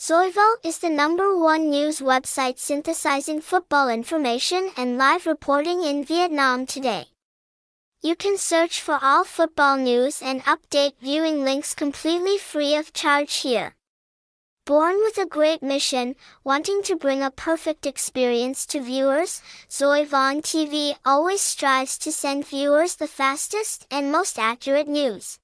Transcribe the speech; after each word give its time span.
Xoivo 0.00 0.54
is 0.64 0.78
the 0.78 0.88
number 0.88 1.36
one 1.36 1.68
news 1.68 2.00
website 2.00 2.58
synthesizing 2.58 3.42
football 3.42 3.90
information 3.90 4.70
and 4.74 4.96
live 4.96 5.26
reporting 5.26 5.84
in 5.84 6.02
Vietnam 6.06 6.64
today. 6.64 7.08
You 8.00 8.16
can 8.16 8.38
search 8.38 8.80
for 8.80 8.98
all 9.02 9.24
football 9.24 9.76
news 9.76 10.22
and 10.22 10.42
update 10.44 10.94
viewing 11.02 11.44
links 11.44 11.74
completely 11.74 12.38
free 12.38 12.76
of 12.76 12.94
charge 12.94 13.42
here. 13.42 13.76
Born 14.64 14.96
with 15.00 15.18
a 15.18 15.26
great 15.26 15.62
mission, 15.62 16.16
wanting 16.44 16.82
to 16.84 16.96
bring 16.96 17.22
a 17.22 17.30
perfect 17.30 17.84
experience 17.84 18.64
to 18.68 18.80
viewers, 18.80 19.42
Zoivon 19.68 20.40
TV 20.40 20.96
always 21.04 21.42
strives 21.42 21.98
to 21.98 22.10
send 22.10 22.46
viewers 22.46 22.94
the 22.94 23.06
fastest 23.06 23.86
and 23.90 24.10
most 24.10 24.38
accurate 24.38 24.88
news. 24.88 25.38